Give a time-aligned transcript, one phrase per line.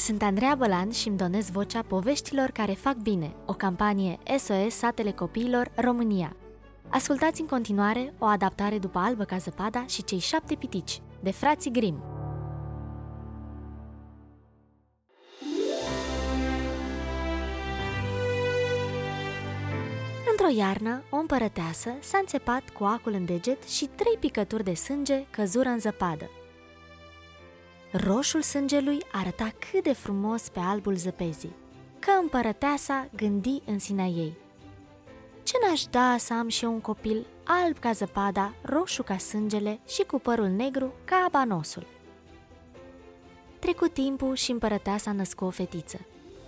[0.00, 5.10] Sunt Andreea Bălan și îmi donez vocea poveștilor care fac bine, o campanie SOS Satele
[5.10, 6.36] Copiilor România.
[6.88, 11.70] Ascultați în continuare o adaptare după Albă ca zăpada și cei șapte pitici, de frații
[11.70, 12.02] Grimm.
[20.30, 25.26] Într-o iarnă, o împărăteasă s-a înțepat cu acul în deget și trei picături de sânge
[25.30, 26.30] căzură în zăpadă.
[27.92, 31.54] Roșul sângelui arăta cât de frumos pe albul zăpezii,
[31.98, 34.36] că împărăteasa gândi în sinea ei.
[35.42, 39.80] Ce n-aș da să am și eu un copil alb ca zăpada, roșu ca sângele
[39.88, 41.86] și cu părul negru ca abanosul.
[43.58, 45.98] Trecu timpul și împărăteasa născu o fetiță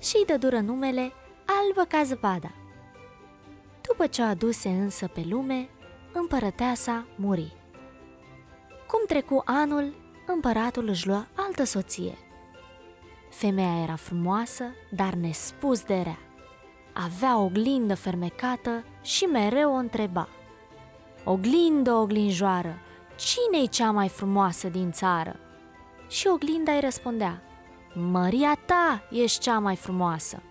[0.00, 1.12] și îi dădură numele
[1.44, 2.50] Albă ca zăpada.
[3.80, 5.68] După ce o aduse însă pe lume,
[6.12, 7.56] împărăteasa muri.
[8.86, 9.94] Cum trecu anul,
[10.32, 12.18] împăratul își lua altă soție.
[13.30, 16.18] Femeia era frumoasă, dar nespus de rea.
[16.92, 20.28] Avea o glindă fermecată și mereu o întreba.
[21.24, 22.78] Oglindă, oglinjoară,
[23.16, 25.36] cine-i cea mai frumoasă din țară?
[26.08, 27.42] Și oglinda îi răspundea,
[27.94, 30.42] Măria ta ești cea mai frumoasă.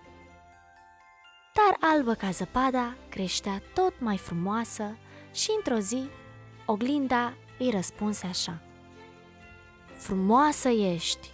[1.54, 4.96] Dar albă ca zăpada creștea tot mai frumoasă
[5.32, 6.08] și într-o zi
[6.66, 8.62] oglinda îi răspunse așa.
[9.98, 11.30] Frumoasă ești,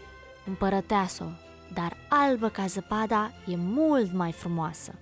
[0.47, 1.39] împărăteasă
[1.75, 4.95] dar albă ca zăpada e mult mai frumoasă.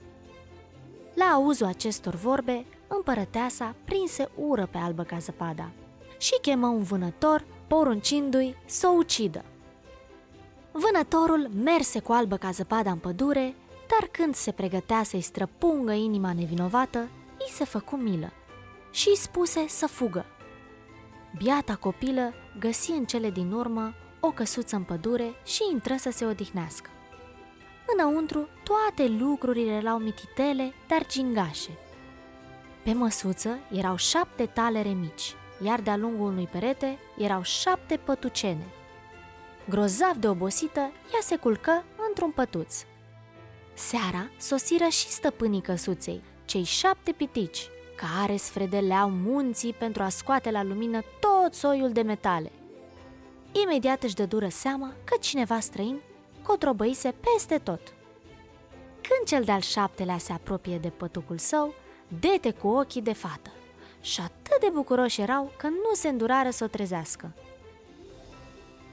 [1.14, 5.70] La auzul acestor vorbe, împărăteasa prinse ură pe albă ca zăpada
[6.18, 9.44] și chemă un vânător, poruncindu-i să o ucidă.
[10.72, 13.54] Vânătorul merse cu albă ca zăpada în pădure,
[13.88, 16.98] dar când se pregătea să-i străpungă inima nevinovată,
[17.38, 18.32] îi se făcu milă
[18.90, 20.26] și îi spuse să fugă.
[21.36, 26.24] Biata copilă găsi în cele din urmă o căsuță în pădure și intră să se
[26.24, 26.90] odihnească.
[27.96, 31.78] Înăuntru, toate lucrurile erau mititele, dar gingașe.
[32.84, 35.34] Pe măsuță erau șapte talere mici,
[35.64, 38.66] iar de-a lungul unui perete erau șapte pătucene.
[39.68, 42.84] Grozav de obosită, ea se culcă într-un pătuț.
[43.74, 47.68] Seara sosiră și stăpânii căsuței, cei șapte pitici,
[48.02, 52.52] care sfredeleau munții pentru a scoate la lumină tot soiul de metale.
[53.64, 56.00] Imediat își dă dură seama că cineva străin
[56.42, 57.80] cotrobăise peste tot.
[58.92, 61.74] Când cel de-al șaptelea se apropie de pătucul său,
[62.20, 63.50] dete cu ochii de fată
[64.00, 67.32] și atât de bucuroși erau că nu se îndurară să o trezească.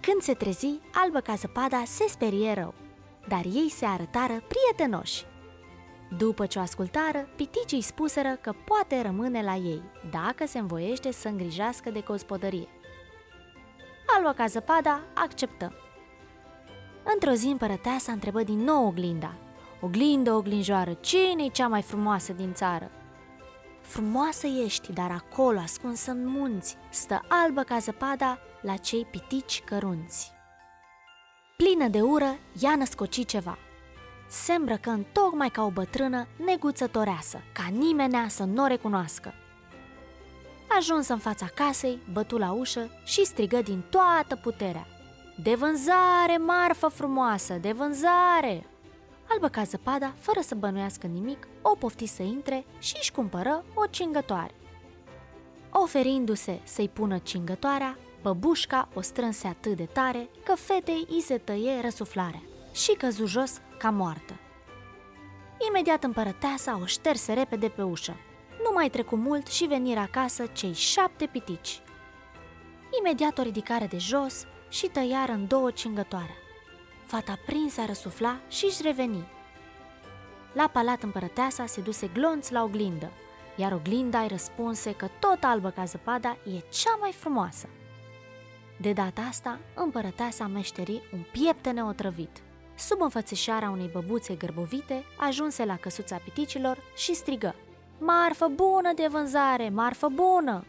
[0.01, 2.73] Când se trezi, albă ca zăpada se sperie rău,
[3.27, 5.25] dar ei se arătară prietenoși
[6.17, 9.81] după ce o ascultară, piticii spuseră că poate rămâne la ei,
[10.11, 12.67] dacă se învoiește să îngrijească de gospodărie.
[14.15, 15.73] Alba ca zăpada acceptă.
[17.13, 19.33] Într-o zi împărăteasa întrebă din nou oglinda.
[19.81, 22.91] Oglindă, oglinjoară, cine e cea mai frumoasă din țară?
[23.81, 30.31] Frumoasă ești, dar acolo, ascunsă în munți, stă albă ca zăpada la cei pitici cărunți.
[31.57, 33.57] Plină de ură, ea născoci ceva–
[34.29, 39.33] se îmbrăcă în tocmai ca o bătrână neguțătoreasă, ca nimenea să nu o recunoască.
[40.77, 44.87] Ajuns în fața casei, bătu la ușă și strigă din toată puterea.
[45.43, 48.65] De vânzare, marfă frumoasă, de vânzare!
[49.29, 53.85] Albă ca zăpada, fără să bănuiască nimic, o pofti să intre și își cumpără o
[53.89, 54.53] cingătoare.
[55.71, 61.81] Oferindu-se să-i pună cingătoarea, băbușca o strânse atât de tare că fetei i se tăie
[61.81, 62.41] răsuflarea
[62.73, 64.33] și căzu jos ca moartă.
[65.67, 68.15] Imediat împărăteasa o șterse repede pe ușă.
[68.63, 71.81] Nu mai trecu mult și veniră acasă cei șapte pitici.
[72.99, 76.35] Imediat o ridicare de jos și tăiară în două cingătoare.
[77.05, 79.27] Fata prinsă a răsufla și își reveni.
[80.53, 83.11] La palat împărăteasa se duse glonț la oglindă,
[83.55, 87.69] iar oglinda îi răspunse că tot albă ca zăpada e cea mai frumoasă.
[88.77, 92.41] De data asta, împărăteasa meșteri un pieptene otrăvit–
[92.79, 97.55] sub înfățișarea unei băbuțe gârbovite, ajunse la căsuța piticilor și strigă
[97.99, 100.65] Marfă bună de vânzare, marfă bună!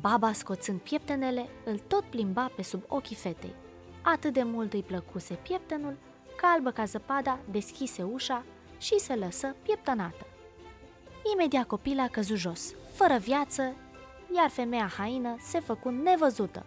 [0.00, 3.54] Baba, scoțând pieptenele, îl tot plimba pe sub ochii fetei.
[4.02, 5.96] Atât de mult îi plăcuse pieptenul,
[6.36, 8.44] că albă ca zăpada deschise ușa
[8.78, 10.26] și se lăsă pieptănată.
[11.32, 13.74] Imediat copila căzu jos, fără viață,
[14.36, 16.66] iar femeia haină se făcu nevăzută.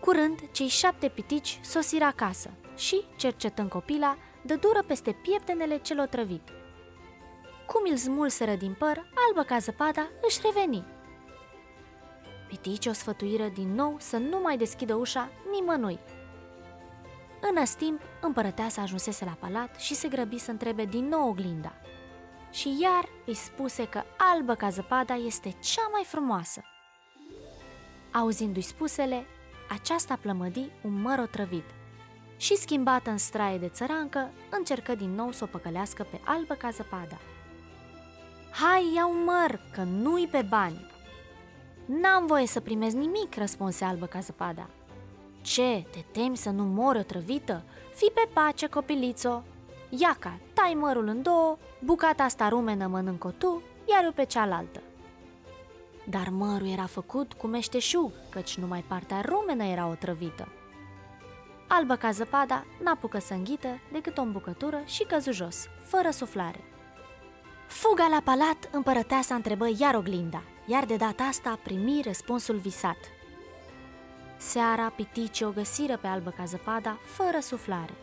[0.00, 6.48] Curând, cei șapte pitici sosiră acasă și, cercetând copila, dă dură peste pieptenele cel otrăvit.
[7.66, 10.84] Cum îl smulseră din păr, albă ca zăpada, își reveni.
[12.48, 15.98] Pitici o sfătuiră din nou să nu mai deschidă ușa nimănui.
[17.40, 21.72] În timp, împărăteasa ajunsese la palat și se grăbi să întrebe din nou oglinda.
[22.50, 26.62] Și iar îi spuse că albă ca zăpada este cea mai frumoasă.
[28.12, 29.26] Auzindu-i spusele,
[29.70, 31.64] aceasta plămădi un măr otrăvit
[32.38, 36.70] și, schimbată în straie de țărancă, încercă din nou să o păcălească pe albă ca
[36.70, 37.18] zăpada.
[38.50, 40.86] Hai, iau măr, că nu-i pe bani!"
[41.86, 44.68] N-am voie să primez nimic, răspunse albă ca zăpada.
[45.40, 47.62] Ce, te temi să nu mori otrăvită?
[47.94, 49.42] Fi pe pace, copilițo!
[49.88, 54.80] Iaca, tai mărul în două, bucata asta rumenă mănânc-o tu, iar eu pe cealaltă.
[56.08, 60.48] Dar mărul era făcut cu meșteșug, căci numai partea rumenă era otrăvită.
[61.70, 66.64] Albă ca zăpada, n-apucă să înghită decât o îmbucătură și căzu jos, fără suflare.
[67.66, 72.96] Fuga la palat, împărăteasa întrebă iar oglinda, iar de data asta primi răspunsul visat.
[74.36, 77.94] Seara piticii o găsiră pe albă ca zăpada, fără suflare.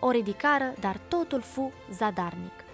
[0.00, 2.64] O ridicară, dar totul fu zadarnic.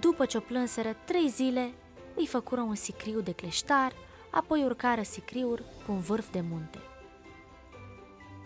[0.00, 1.72] După ce o plânseră trei zile,
[2.14, 3.92] îi făcură un sicriu de cleștar,
[4.30, 6.78] apoi urcară sicriuri cu un vârf de munte.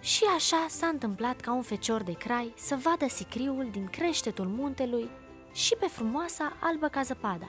[0.02, 5.10] Și așa s-a întâmplat ca un fecior de crai să vadă sicriul din creștetul muntelui
[5.52, 7.48] și pe frumoasa albă ca zăpada.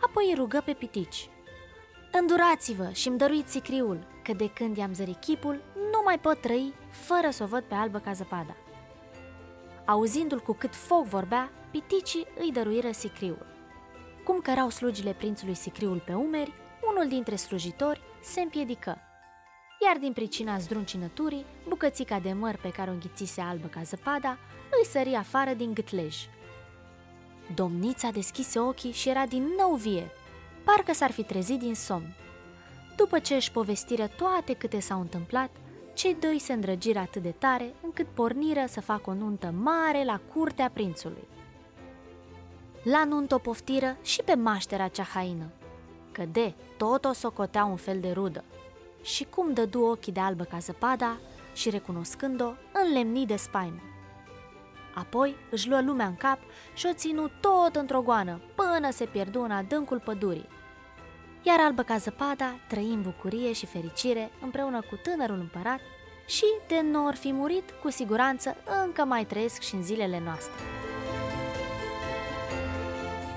[0.00, 1.28] Apoi îi rugă pe pitici.
[2.12, 6.74] Îndurați-vă și îmi dăruiți sicriul, că de când i-am zărit chipul, nu mai pot trăi
[6.90, 8.56] fără să o văd pe albă ca zăpada.
[9.84, 13.46] Auzindu-l cu cât foc vorbea, piticii îi dăruiră sicriul.
[14.24, 16.52] Cum cărau slugile prințului sicriul pe umeri,
[16.90, 18.98] unul dintre slujitori se împiedică.
[19.86, 24.38] Iar din pricina zdruncinăturii, bucățica de măr pe care o înghițise albă ca zăpada,
[24.70, 26.16] îi sări afară din gâtlej.
[27.54, 30.10] Domnița deschise ochii și era din nou vie,
[30.64, 32.14] parcă s-ar fi trezit din somn.
[32.96, 35.50] După ce își povestiră toate câte s-au întâmplat,
[35.94, 40.20] cei doi se îndrăgiră atât de tare încât porniră să facă o nuntă mare la
[40.32, 41.24] curtea prințului.
[42.82, 45.50] La nuntă o poftiră și pe maștera cea haină,
[46.12, 48.44] că de tot o socotea un fel de rudă.
[49.02, 51.16] Și cum dădu ochii de albă ca zăpada
[51.54, 52.52] și recunoscând-o,
[52.84, 53.80] înlemni de spaimă.
[54.94, 56.38] Apoi își luă lumea în cap
[56.74, 60.48] și o ținu tot într-o goană, până se pierdu în adâncul pădurii.
[61.42, 65.80] Iar albă ca zăpada trăi în bucurie și fericire împreună cu tânărul împărat
[66.26, 70.60] și, de nu or fi murit, cu siguranță încă mai trăiesc și în zilele noastre.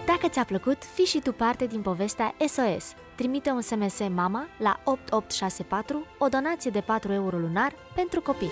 [0.06, 2.94] Dacă ți-a plăcut, fii și tu parte din povestea SOS.
[3.16, 8.52] Trimite un SMS MAMA la 8864, o donație de 4 euro lunar pentru copii.